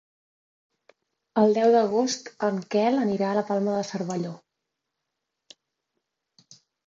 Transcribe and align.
El 1.41 1.51
deu 1.57 1.73
d'agost 1.75 2.31
en 2.47 2.57
Quel 2.75 2.97
anirà 3.01 3.29
a 3.33 3.37
la 3.39 3.43
Palma 3.51 3.75
de 3.79 3.83
Cervelló. 3.89 4.33